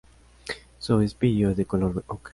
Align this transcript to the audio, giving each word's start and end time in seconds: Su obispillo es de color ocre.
Su 0.79 0.95
obispillo 0.95 1.51
es 1.51 1.57
de 1.57 1.65
color 1.67 2.03
ocre. 2.07 2.29